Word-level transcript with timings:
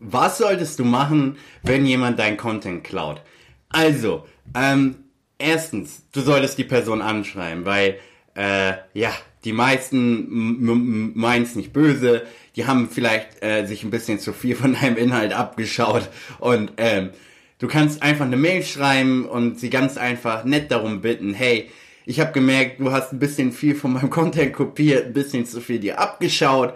Was 0.00 0.38
solltest 0.38 0.78
du 0.78 0.84
machen, 0.84 1.36
wenn 1.62 1.84
jemand 1.84 2.18
dein 2.18 2.36
Content 2.36 2.84
klaut? 2.84 3.20
Also, 3.68 4.26
ähm, 4.54 4.96
erstens, 5.38 6.02
du 6.12 6.20
solltest 6.20 6.58
die 6.58 6.64
Person 6.64 7.02
anschreiben, 7.02 7.64
weil, 7.64 7.98
äh, 8.34 8.74
ja, 8.94 9.12
die 9.44 9.52
meisten 9.52 11.12
meinen 11.14 11.44
es 11.44 11.54
nicht 11.54 11.72
böse, 11.72 12.22
die 12.56 12.66
haben 12.66 12.88
vielleicht 12.90 13.42
äh, 13.42 13.66
sich 13.66 13.84
ein 13.84 13.90
bisschen 13.90 14.18
zu 14.18 14.32
viel 14.32 14.56
von 14.56 14.74
deinem 14.74 14.96
Inhalt 14.96 15.32
abgeschaut 15.32 16.08
und 16.40 16.72
ähm, 16.76 17.10
du 17.58 17.68
kannst 17.68 18.02
einfach 18.02 18.24
eine 18.24 18.36
Mail 18.36 18.62
schreiben 18.64 19.26
und 19.26 19.58
sie 19.60 19.70
ganz 19.70 19.96
einfach 19.96 20.44
nett 20.44 20.70
darum 20.70 21.00
bitten, 21.00 21.34
hey, 21.34 21.70
ich 22.04 22.20
habe 22.20 22.32
gemerkt, 22.32 22.80
du 22.80 22.90
hast 22.90 23.12
ein 23.12 23.18
bisschen 23.18 23.52
viel 23.52 23.74
von 23.74 23.92
meinem 23.92 24.10
Content 24.10 24.54
kopiert, 24.54 25.06
ein 25.06 25.12
bisschen 25.12 25.44
zu 25.44 25.60
viel 25.60 25.78
dir 25.78 26.00
abgeschaut. 26.00 26.72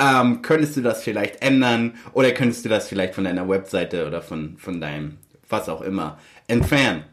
Ähm, 0.00 0.40
könntest 0.40 0.76
du 0.76 0.80
das 0.80 1.02
vielleicht 1.02 1.42
ändern 1.42 1.94
oder 2.14 2.32
könntest 2.32 2.64
du 2.64 2.70
das 2.70 2.88
vielleicht 2.88 3.14
von 3.14 3.24
deiner 3.24 3.46
Webseite 3.48 4.06
oder 4.06 4.22
von, 4.22 4.56
von 4.56 4.80
deinem 4.80 5.18
was 5.48 5.68
auch 5.68 5.82
immer 5.82 6.18
entfernen? 6.48 7.04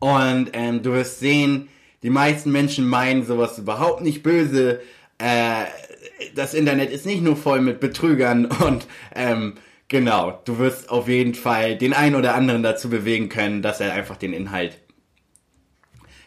Und 0.00 0.50
ähm, 0.52 0.82
du 0.82 0.92
wirst 0.92 1.20
sehen, 1.20 1.68
die 2.02 2.10
meisten 2.10 2.52
Menschen 2.52 2.86
meinen 2.86 3.24
sowas 3.24 3.58
überhaupt 3.58 4.02
nicht 4.02 4.22
böse. 4.22 4.80
Äh, 5.18 5.64
das 6.34 6.52
Internet 6.52 6.90
ist 6.90 7.06
nicht 7.06 7.22
nur 7.22 7.36
voll 7.36 7.62
mit 7.62 7.80
Betrügern 7.80 8.44
und 8.66 8.86
ähm, 9.14 9.54
genau, 9.88 10.42
du 10.44 10.58
wirst 10.58 10.90
auf 10.90 11.08
jeden 11.08 11.34
Fall 11.34 11.78
den 11.78 11.94
einen 11.94 12.16
oder 12.16 12.34
anderen 12.34 12.62
dazu 12.62 12.90
bewegen 12.90 13.30
können, 13.30 13.62
dass 13.62 13.80
er 13.80 13.94
einfach 13.94 14.16
den 14.16 14.34
Inhalt 14.34 14.78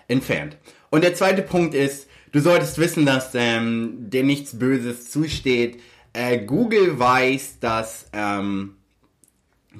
entfernt. 0.07 0.57
Und 0.89 1.03
der 1.03 1.13
zweite 1.13 1.43
Punkt 1.43 1.75
ist, 1.75 2.07
du 2.33 2.41
solltest 2.41 2.77
wissen, 2.77 3.05
dass 3.05 3.31
ähm, 3.33 4.09
dir 4.09 4.23
nichts 4.23 4.59
Böses 4.59 5.09
zusteht. 5.09 5.79
Äh, 6.11 6.39
Google 6.39 6.99
weiß, 6.99 7.59
dass 7.61 8.09
ähm, 8.11 8.75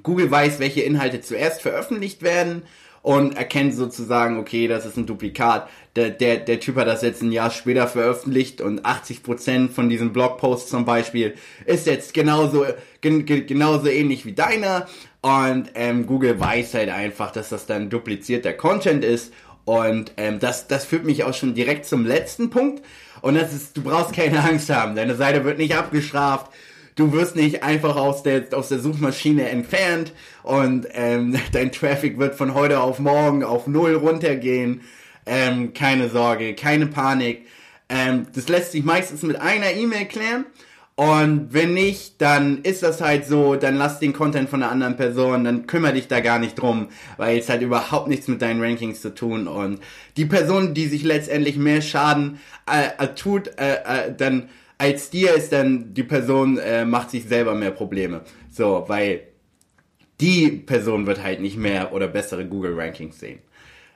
Google 0.02 0.32
weiß, 0.32 0.60
welche 0.60 0.82
Inhalte 0.82 1.20
zuerst 1.20 1.62
veröffentlicht 1.62 2.22
werden 2.22 2.64
und 3.04 3.36
erkennt 3.36 3.76
sozusagen, 3.76 4.40
okay, 4.40 4.68
das 4.68 4.86
ist 4.86 4.98
ein 4.98 5.06
Duplikat. 5.06 5.70
Der, 5.96 6.10
der, 6.10 6.38
der 6.38 6.60
Typ 6.60 6.78
hat 6.78 6.88
das 6.88 7.02
jetzt 7.02 7.22
ein 7.22 7.32
Jahr 7.32 7.52
später 7.52 7.88
veröffentlicht 7.88 8.62
und 8.62 8.86
80% 8.86 9.70
von 9.70 9.90
diesem 9.90 10.14
Blogpost 10.14 10.70
zum 10.70 10.86
Beispiel 10.86 11.36
ist 11.66 11.86
jetzt 11.86 12.14
genauso, 12.14 12.66
gen, 13.02 13.26
genauso 13.26 13.88
ähnlich 13.88 14.26
wie 14.26 14.34
deiner. 14.34 14.88
Und 15.22 15.70
ähm, 15.76 16.08
Google 16.08 16.40
weiß 16.40 16.74
halt 16.76 16.90
einfach, 16.90 17.32
dass 17.32 17.50
das 17.50 17.66
dann 17.66 17.90
duplizierter 17.90 18.54
Content 18.54 19.04
ist. 19.04 19.34
Und 19.66 20.12
ähm, 20.18 20.40
das, 20.40 20.68
das 20.68 20.86
führt 20.86 21.06
mich 21.06 21.24
auch 21.24 21.34
schon 21.34 21.54
direkt 21.54 21.86
zum 21.86 22.06
letzten 22.06 22.50
Punkt. 22.50 22.84
Und 23.22 23.36
das 23.36 23.54
ist, 23.54 23.78
du 23.78 23.82
brauchst 23.82 24.14
keine 24.14 24.44
Angst 24.44 24.70
haben. 24.70 24.96
Deine 24.96 25.16
Seite 25.16 25.46
wird 25.46 25.58
nicht 25.58 25.76
abgestraft 25.76 26.52
du 26.96 27.12
wirst 27.12 27.36
nicht 27.36 27.64
einfach 27.64 27.96
aus 27.96 28.24
der, 28.24 28.46
aus 28.52 28.70
der 28.70 28.80
Suchmaschine 28.80 29.50
entfernt 29.50 30.12
und 30.44 30.88
ähm, 30.94 31.38
dein 31.52 31.72
Traffic 31.72 32.18
wird 32.20 32.36
von 32.36 32.54
heute 32.54 32.80
auf 32.80 33.00
morgen 33.00 33.44
auf 33.44 33.68
null 33.68 33.96
runtergehen. 33.96 34.82
Ähm, 35.26 35.74
keine 35.74 36.10
Sorge, 36.10 36.54
keine 36.54 36.88
Panik. 36.88 37.46
Ähm, 37.88 38.28
das 38.34 38.50
lässt 38.50 38.74
sich 38.74 38.84
meistens 38.84 39.22
mit 39.22 39.38
einer 39.38 39.72
E-Mail 39.72 40.06
klären. 40.06 40.46
Und 40.96 41.54
wenn 41.54 41.74
nicht, 41.74 42.22
dann 42.22 42.62
ist 42.62 42.84
das 42.84 43.02
halt 43.02 43.26
so, 43.26 43.56
dann 43.56 43.78
lass 43.78 44.00
den 44.00 44.14
Content 44.14 44.48
von 44.48 44.62
einer 44.62 44.72
anderen 44.72 44.96
Person, 44.96 45.44
dann 45.44 45.66
kümmere 45.66 45.94
dich 45.94 46.08
da 46.08 46.20
gar 46.20 46.38
nicht 46.38 46.54
drum, 46.56 46.90
weil 47.18 47.40
es 47.40 47.50
halt 47.50 47.64
überhaupt 47.64 48.08
nichts 48.08 48.28
mit 48.28 48.44
deinen 48.44 48.62
Rankings 48.62 49.02
zu 49.02 49.16
tun 49.16 49.48
und 49.48 49.80
die 50.18 50.26
Person, 50.26 50.76
die 50.76 50.86
sich 50.86 51.04
letztendlich 51.04 51.58
mehr 51.58 51.82
Schaden 51.82 52.40
äh, 52.72 53.04
äh, 53.04 53.08
tut, 53.16 53.48
äh, 53.60 53.78
äh, 53.86 54.16
dann 54.16 54.50
als 54.78 55.10
dir 55.10 55.34
ist 55.34 55.52
dann 55.52 55.94
die 55.94 56.04
Person 56.04 56.58
äh, 56.58 56.86
macht 56.86 57.10
sich 57.10 57.24
selber 57.24 57.56
mehr 57.56 57.72
Probleme. 57.72 58.22
So, 58.52 58.84
weil 58.88 59.22
die 60.20 60.50
Person 60.50 61.08
wird 61.08 61.24
halt 61.24 61.42
nicht 61.42 61.58
mehr 61.58 61.94
oder 61.94 62.08
bessere 62.08 62.46
Google 62.46 62.80
Rankings 62.80 63.20
sehen. 63.20 63.40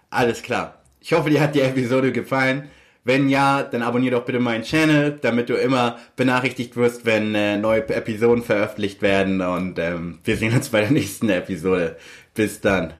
Alles 0.10 0.42
klar. 0.42 0.82
Ich 1.00 1.14
hoffe, 1.14 1.30
dir 1.30 1.42
hat 1.42 1.56
die 1.56 1.62
Episode 1.62 2.12
gefallen. 2.12 2.70
Wenn 3.08 3.30
ja, 3.30 3.64
dann 3.64 3.84
abonniere 3.84 4.18
doch 4.18 4.26
bitte 4.26 4.42
meinen 4.42 4.66
Channel, 4.66 5.18
damit 5.22 5.48
du 5.48 5.54
immer 5.54 5.98
benachrichtigt 6.18 6.76
wirst, 6.76 7.06
wenn 7.06 7.34
äh, 7.36 7.58
neue 7.58 7.88
Episoden 7.88 8.44
veröffentlicht 8.44 9.02
werden. 9.02 9.40
Und 9.40 9.80
ähm, 9.80 10.20
wir 10.26 10.36
sehen 10.36 10.54
uns 10.54 10.68
bei 10.68 10.82
der 10.82 10.92
nächsten 10.92 11.30
Episode. 11.30 11.96
Bis 12.34 12.60
dann. 12.60 12.94